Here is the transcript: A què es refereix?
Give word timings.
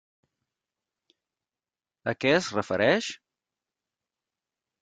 A 2.13 2.17
què 2.25 2.33
es 2.39 2.49
refereix? 2.57 3.13